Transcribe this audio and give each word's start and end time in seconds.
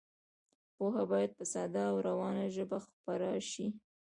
پوهه 0.75 1.03
باید 1.11 1.31
په 1.37 1.43
ساده 1.53 1.83
او 1.91 1.97
روانه 2.07 2.43
ژبه 2.55 2.77
خپره 2.87 3.29
شي. 3.51 3.67